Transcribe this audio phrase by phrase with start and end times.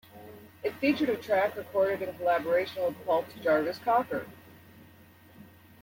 [0.63, 4.25] It featured a track recorded in collaboration with Pulp's Jarvis Cocker.